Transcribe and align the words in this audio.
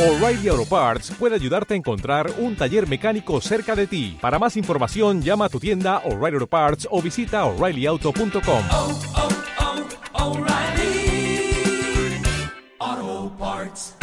O'Reilly 0.00 0.48
Auto 0.48 0.64
Parts 0.64 1.10
puede 1.10 1.34
ayudarte 1.34 1.74
a 1.74 1.76
encontrar 1.76 2.32
un 2.38 2.56
taller 2.56 2.88
mecánico 2.88 3.38
cerca 3.42 3.76
de 3.76 3.86
ti. 3.86 4.16
Para 4.18 4.38
más 4.38 4.56
información, 4.56 5.20
llama 5.20 5.44
a 5.44 5.48
tu 5.50 5.60
tienda 5.60 5.98
O'Reilly 6.06 6.36
Auto 6.36 6.46
Parts 6.46 6.88
o 6.90 7.02
visita 7.02 7.44
oreillyauto.com. 7.44 8.64
oh, 8.70 9.00
oh, 12.80 13.36
Parts. 13.38 13.96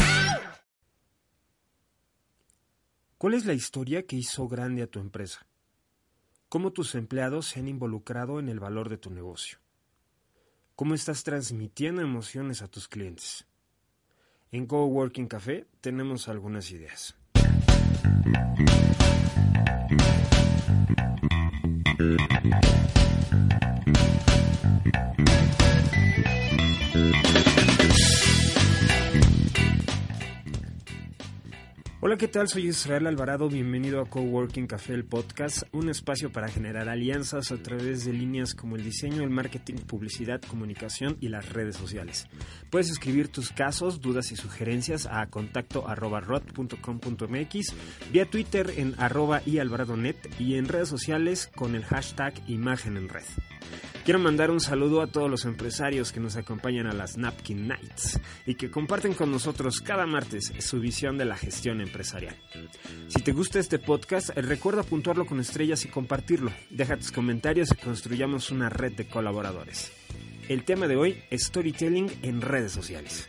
¿Cuál 3.17 3.33
es 3.33 3.45
la 3.47 3.53
historia 3.53 4.05
que 4.05 4.17
hizo 4.17 4.47
grande 4.47 4.83
a 4.83 4.87
tu 4.87 4.99
empresa? 4.99 5.47
¿Cómo 6.47 6.73
tus 6.73 6.93
empleados 6.93 7.47
se 7.47 7.59
han 7.59 7.67
involucrado 7.67 8.37
en 8.37 8.49
el 8.49 8.59
valor 8.59 8.89
de 8.89 8.99
tu 8.99 9.09
negocio? 9.09 9.57
¿Cómo 10.75 10.93
estás 10.93 11.23
transmitiendo 11.23 12.03
emociones 12.03 12.61
a 12.61 12.67
tus 12.67 12.87
clientes? 12.87 13.47
En 14.49 14.65
Coworking 14.65 15.27
Café 15.27 15.65
tenemos 15.81 16.29
algunas 16.29 16.71
ideas. 16.71 17.15
Hola, 32.07 32.17
¿qué 32.17 32.29
tal? 32.29 32.47
Soy 32.47 32.67
Israel 32.67 33.05
Alvarado, 33.05 33.49
bienvenido 33.49 33.99
a 33.99 34.09
Coworking 34.09 34.65
Café, 34.65 34.93
el 34.93 35.03
podcast, 35.03 35.63
un 35.73 35.89
espacio 35.89 36.31
para 36.31 36.47
generar 36.47 36.87
alianzas 36.87 37.51
a 37.51 37.57
través 37.57 38.05
de 38.05 38.13
líneas 38.13 38.55
como 38.55 38.77
el 38.77 38.85
diseño, 38.85 39.23
el 39.23 39.29
marketing, 39.29 39.75
publicidad, 39.85 40.39
comunicación 40.41 41.17
y 41.19 41.27
las 41.27 41.49
redes 41.49 41.75
sociales. 41.75 42.29
Puedes 42.69 42.89
escribir 42.89 43.27
tus 43.27 43.51
casos, 43.51 43.99
dudas 43.99 44.31
y 44.31 44.37
sugerencias 44.37 45.05
a 45.05 45.27
contacto 45.29 45.85
arroba 45.89 46.21
rot.com.mx, 46.21 47.73
vía 48.13 48.25
Twitter 48.29 48.71
en 48.77 48.95
arroba 48.97 49.41
y 49.45 49.59
alvaradonet 49.59 50.15
y 50.39 50.55
en 50.55 50.69
redes 50.69 50.87
sociales 50.87 51.51
con 51.57 51.75
el 51.75 51.83
hashtag 51.83 52.35
imagen 52.47 52.95
en 52.95 53.09
red. 53.09 53.25
Quiero 54.07 54.19
mandar 54.19 54.51
un 54.51 54.61
saludo 54.61 55.01
a 55.01 55.07
todos 55.07 55.29
los 55.29 55.43
empresarios 55.43 56.13
que 56.13 56.21
nos 56.21 56.37
acompañan 56.37 56.87
a 56.87 56.93
las 56.93 57.17
Napkin 57.17 57.67
Nights 57.67 58.21
y 58.45 58.55
que 58.55 58.71
comparten 58.71 59.13
con 59.13 59.29
nosotros 59.29 59.81
cada 59.81 60.05
martes 60.05 60.53
su 60.59 60.79
visión 60.79 61.17
de 61.17 61.25
la 61.25 61.35
gestión 61.35 61.81
empresarial. 61.81 61.96
Si 63.07 63.21
te 63.21 63.31
gusta 63.31 63.59
este 63.59 63.79
podcast, 63.79 64.29
recuerda 64.29 64.83
puntuarlo 64.83 65.25
con 65.25 65.39
estrellas 65.39 65.85
y 65.85 65.89
compartirlo. 65.89 66.51
Deja 66.69 66.97
tus 66.97 67.11
comentarios 67.11 67.69
y 67.71 67.75
construyamos 67.75 68.51
una 68.51 68.69
red 68.69 68.93
de 68.93 69.07
colaboradores. 69.07 69.91
El 70.47 70.63
tema 70.63 70.87
de 70.87 70.95
hoy 70.95 71.23
es 71.29 71.43
storytelling 71.43 72.09
en 72.21 72.41
redes 72.41 72.71
sociales. 72.71 73.27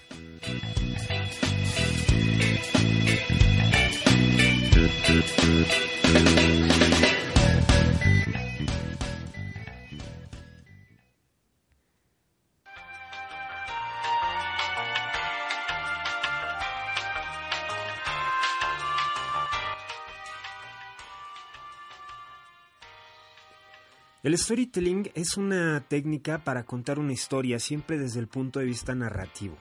El 24.25 24.37
storytelling 24.37 25.13
es 25.15 25.37
una 25.37 25.81
técnica 25.87 26.43
para 26.43 26.65
contar 26.65 26.99
una 26.99 27.13
historia 27.13 27.61
siempre 27.61 27.99
desde 27.99 28.19
el 28.19 28.27
punto 28.27 28.59
de 28.59 28.65
vista 28.65 28.93
narrativo 28.97 29.57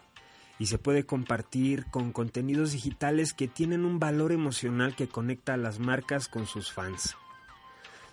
y 0.57 0.65
se 0.65 0.79
puede 0.79 1.05
compartir 1.05 1.85
con 1.91 2.11
contenidos 2.11 2.71
digitales 2.71 3.33
que 3.33 3.47
tienen 3.47 3.85
un 3.85 3.99
valor 3.99 4.31
emocional 4.31 4.95
que 4.95 5.07
conecta 5.07 5.53
a 5.53 5.57
las 5.57 5.77
marcas 5.77 6.27
con 6.27 6.47
sus 6.47 6.71
fans. 6.71 7.15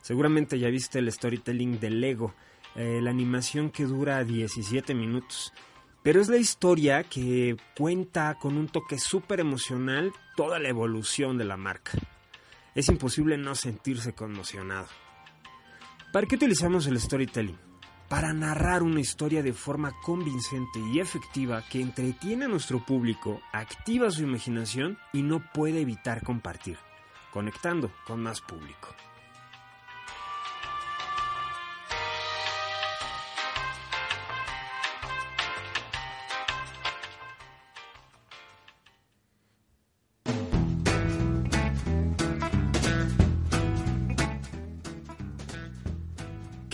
Seguramente 0.03 0.59
ya 0.59 0.69
viste 0.69 0.99
el 0.99 1.11
storytelling 1.11 1.81
de 1.81 1.89
Lego, 1.89 2.35
eh, 2.75 3.01
la 3.01 3.09
animación 3.09 3.71
que 3.71 3.85
dura 3.87 4.23
17 4.23 4.95
minutos, 4.95 5.55
pero 6.03 6.21
es 6.21 6.29
la 6.29 6.37
historia 6.37 7.05
que 7.05 7.57
cuenta 7.75 8.35
con 8.35 8.59
un 8.59 8.69
toque 8.69 8.99
súper 8.99 9.41
emocional 9.41 10.13
toda 10.37 10.59
la 10.59 10.69
evolución 10.69 11.39
de 11.39 11.45
la 11.47 11.57
marca. 11.57 11.93
Es 12.75 12.91
imposible 12.91 13.39
no 13.39 13.55
sentirse 13.55 14.13
conmocionado. 14.13 14.89
¿Para 16.15 16.29
qué 16.29 16.37
utilizamos 16.37 16.87
el 16.87 17.01
storytelling? 17.01 17.59
Para 18.09 18.33
narrar 18.33 18.85
una 18.85 19.01
historia 19.01 19.43
de 19.43 19.53
forma 19.53 19.91
convincente 20.05 20.79
y 20.93 21.01
efectiva 21.01 21.65
que 21.69 21.81
entretiene 21.81 22.45
a 22.45 22.49
nuestro 22.49 22.87
público, 22.87 23.41
activa 23.53 24.13
su 24.13 24.23
imaginación 24.23 24.97
y 25.13 25.23
no 25.23 25.43
puede 25.53 25.81
evitar 25.81 26.23
compartir, 26.23 26.79
conectando 27.33 27.91
con 28.07 28.23
más 28.23 28.41
público. 28.41 28.95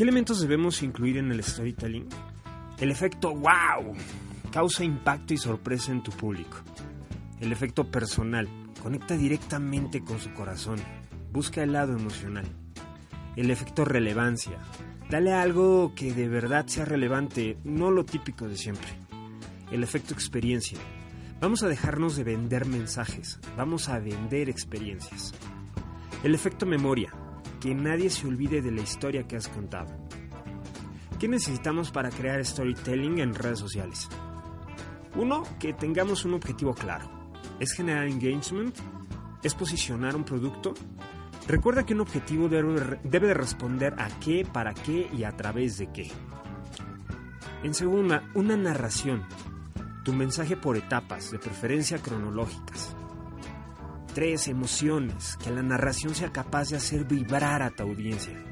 ¿Qué 0.00 0.04
elementos 0.04 0.40
debemos 0.40 0.82
incluir 0.82 1.18
en 1.18 1.30
el 1.30 1.44
storytelling? 1.44 2.08
El 2.78 2.90
efecto 2.90 3.34
wow 3.34 3.94
causa 4.50 4.82
impacto 4.82 5.34
y 5.34 5.36
sorpresa 5.36 5.92
en 5.92 6.02
tu 6.02 6.10
público. 6.10 6.56
El 7.38 7.52
efecto 7.52 7.90
personal 7.90 8.48
conecta 8.82 9.14
directamente 9.18 10.02
con 10.02 10.18
su 10.18 10.32
corazón, 10.32 10.78
busca 11.30 11.62
el 11.62 11.74
lado 11.74 11.92
emocional. 11.92 12.46
El 13.36 13.50
efecto 13.50 13.84
relevancia, 13.84 14.56
dale 15.10 15.34
algo 15.34 15.94
que 15.94 16.14
de 16.14 16.28
verdad 16.28 16.66
sea 16.66 16.86
relevante, 16.86 17.58
no 17.64 17.90
lo 17.90 18.06
típico 18.06 18.48
de 18.48 18.56
siempre. 18.56 18.88
El 19.70 19.82
efecto 19.82 20.14
experiencia, 20.14 20.78
vamos 21.42 21.62
a 21.62 21.68
dejarnos 21.68 22.16
de 22.16 22.24
vender 22.24 22.64
mensajes, 22.64 23.38
vamos 23.54 23.90
a 23.90 23.98
vender 23.98 24.48
experiencias. 24.48 25.34
El 26.24 26.34
efecto 26.34 26.64
memoria, 26.64 27.12
que 27.60 27.74
nadie 27.74 28.10
se 28.10 28.26
olvide 28.26 28.62
de 28.62 28.70
la 28.72 28.80
historia 28.80 29.28
que 29.28 29.36
has 29.36 29.48
contado. 29.48 29.94
¿Qué 31.18 31.28
necesitamos 31.28 31.90
para 31.90 32.10
crear 32.10 32.44
storytelling 32.44 33.18
en 33.18 33.34
redes 33.34 33.58
sociales? 33.58 34.08
Uno, 35.14 35.42
que 35.58 35.74
tengamos 35.74 36.24
un 36.24 36.34
objetivo 36.34 36.74
claro. 36.74 37.10
¿Es 37.58 37.72
generar 37.72 38.06
engagement? 38.06 38.74
¿Es 39.42 39.54
posicionar 39.54 40.16
un 40.16 40.24
producto? 40.24 40.72
Recuerda 41.46 41.84
que 41.84 41.94
un 41.94 42.00
objetivo 42.00 42.48
debe, 42.48 42.98
debe 43.04 43.28
de 43.28 43.34
responder 43.34 43.94
a 43.98 44.08
qué, 44.20 44.46
para 44.50 44.72
qué 44.72 45.10
y 45.12 45.24
a 45.24 45.36
través 45.36 45.76
de 45.76 45.92
qué. 45.92 46.10
En 47.62 47.74
segunda, 47.74 48.30
una 48.34 48.56
narración. 48.56 49.22
Tu 50.04 50.14
mensaje 50.14 50.56
por 50.56 50.78
etapas, 50.78 51.30
de 51.30 51.38
preferencia 51.38 51.98
cronológicas. 51.98 52.96
3. 54.14 54.48
Emociones. 54.48 55.36
Que 55.36 55.50
la 55.50 55.62
narración 55.62 56.14
sea 56.14 56.32
capaz 56.32 56.70
de 56.70 56.76
hacer 56.76 57.04
vibrar 57.04 57.62
a 57.62 57.70
tu 57.70 57.82
audiencia. 57.82 58.42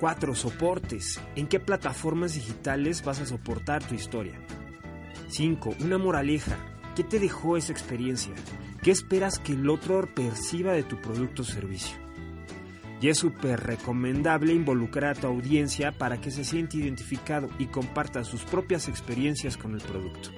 4. 0.00 0.34
Soportes. 0.34 1.20
¿En 1.36 1.46
qué 1.46 1.60
plataformas 1.60 2.34
digitales 2.34 3.02
vas 3.04 3.20
a 3.20 3.26
soportar 3.26 3.84
tu 3.84 3.94
historia? 3.94 4.40
5. 5.28 5.76
Una 5.80 5.98
moraleja. 5.98 6.56
¿Qué 6.94 7.04
te 7.04 7.18
dejó 7.18 7.56
esa 7.56 7.72
experiencia? 7.72 8.34
¿Qué 8.82 8.90
esperas 8.90 9.38
que 9.38 9.52
el 9.52 9.68
otro 9.68 10.08
perciba 10.14 10.72
de 10.72 10.82
tu 10.82 11.00
producto 11.00 11.42
o 11.42 11.44
servicio? 11.44 11.96
Y 13.00 13.08
es 13.08 13.18
súper 13.18 13.60
recomendable 13.60 14.52
involucrar 14.52 15.16
a 15.16 15.20
tu 15.20 15.26
audiencia 15.28 15.92
para 15.92 16.20
que 16.20 16.30
se 16.30 16.44
sienta 16.44 16.76
identificado 16.76 17.48
y 17.58 17.66
comparta 17.66 18.24
sus 18.24 18.44
propias 18.44 18.88
experiencias 18.88 19.56
con 19.56 19.74
el 19.74 19.80
producto. 19.80 20.30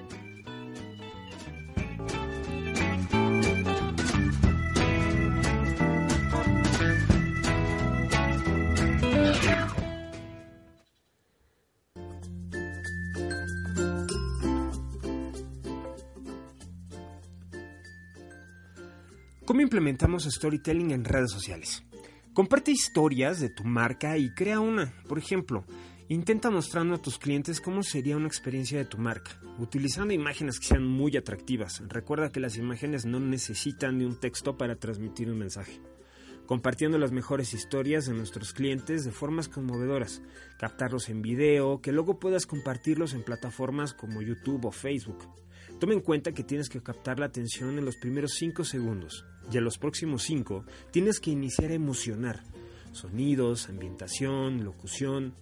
¿Cómo 19.43 19.61
implementamos 19.61 20.25
storytelling 20.25 20.91
en 20.91 21.03
redes 21.03 21.31
sociales? 21.31 21.83
Comparte 22.31 22.71
historias 22.71 23.39
de 23.39 23.49
tu 23.49 23.63
marca 23.63 24.15
y 24.15 24.29
crea 24.35 24.59
una. 24.59 24.93
Por 25.09 25.17
ejemplo, 25.17 25.65
intenta 26.09 26.51
mostrando 26.51 26.93
a 26.93 27.01
tus 27.01 27.17
clientes 27.17 27.59
cómo 27.59 27.81
sería 27.81 28.17
una 28.17 28.27
experiencia 28.27 28.77
de 28.77 28.85
tu 28.85 28.99
marca, 28.99 29.41
utilizando 29.57 30.13
imágenes 30.13 30.59
que 30.59 30.67
sean 30.67 30.85
muy 30.85 31.17
atractivas. 31.17 31.81
Recuerda 31.87 32.31
que 32.31 32.39
las 32.39 32.55
imágenes 32.55 33.05
no 33.05 33.19
necesitan 33.19 33.97
de 33.97 34.05
un 34.05 34.19
texto 34.19 34.57
para 34.57 34.75
transmitir 34.75 35.31
un 35.31 35.39
mensaje. 35.39 35.81
Compartiendo 36.45 36.99
las 36.99 37.11
mejores 37.11 37.55
historias 37.55 38.05
de 38.05 38.13
nuestros 38.13 38.53
clientes 38.53 39.05
de 39.05 39.11
formas 39.11 39.49
conmovedoras, 39.49 40.21
captarlos 40.59 41.09
en 41.09 41.23
video, 41.23 41.81
que 41.81 41.91
luego 41.91 42.19
puedas 42.19 42.45
compartirlos 42.45 43.15
en 43.15 43.23
plataformas 43.23 43.95
como 43.95 44.21
YouTube 44.21 44.65
o 44.65 44.71
Facebook 44.71 45.27
Toma 45.81 45.93
en 45.93 46.01
cuenta 46.01 46.31
que 46.31 46.43
tienes 46.43 46.69
que 46.69 46.83
captar 46.83 47.17
la 47.17 47.25
atención 47.25 47.79
en 47.79 47.85
los 47.85 47.97
primeros 47.97 48.35
5 48.35 48.63
segundos 48.65 49.25
y 49.51 49.57
en 49.57 49.63
los 49.63 49.79
próximos 49.79 50.21
5 50.21 50.63
tienes 50.91 51.19
que 51.19 51.31
iniciar 51.31 51.71
a 51.71 51.73
emocionar. 51.73 52.43
Sonidos, 52.91 53.67
ambientación, 53.67 54.63
locución, 54.63 55.33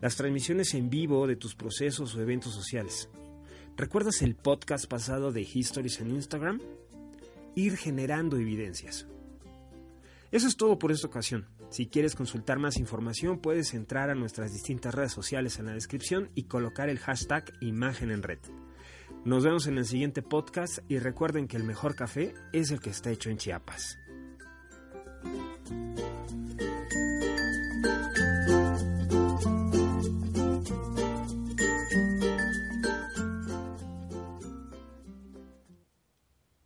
las 0.00 0.16
transmisiones 0.16 0.74
en 0.74 0.90
vivo 0.90 1.28
de 1.28 1.36
tus 1.36 1.54
procesos 1.54 2.16
o 2.16 2.20
eventos 2.20 2.52
sociales. 2.52 3.08
¿Recuerdas 3.76 4.22
el 4.22 4.34
podcast 4.34 4.88
pasado 4.88 5.30
de 5.30 5.42
Histories 5.42 6.00
en 6.00 6.10
Instagram? 6.10 6.60
Ir 7.54 7.76
generando 7.76 8.38
evidencias. 8.38 9.06
Eso 10.32 10.48
es 10.48 10.56
todo 10.56 10.80
por 10.80 10.90
esta 10.90 11.06
ocasión. 11.06 11.46
Si 11.70 11.86
quieres 11.86 12.16
consultar 12.16 12.58
más 12.58 12.78
información, 12.78 13.38
puedes 13.38 13.72
entrar 13.72 14.10
a 14.10 14.16
nuestras 14.16 14.52
distintas 14.52 14.96
redes 14.96 15.12
sociales 15.12 15.60
en 15.60 15.66
la 15.66 15.74
descripción 15.74 16.28
y 16.34 16.48
colocar 16.48 16.88
el 16.88 16.98
hashtag 16.98 17.52
imagen 17.60 18.10
en 18.10 18.24
red. 18.24 18.40
Nos 19.26 19.42
vemos 19.42 19.66
en 19.66 19.76
el 19.76 19.84
siguiente 19.84 20.22
podcast 20.22 20.78
y 20.88 21.00
recuerden 21.00 21.48
que 21.48 21.56
el 21.56 21.64
mejor 21.64 21.96
café 21.96 22.32
es 22.52 22.70
el 22.70 22.78
que 22.78 22.90
está 22.90 23.10
hecho 23.10 23.28
en 23.28 23.38
Chiapas. 23.38 23.98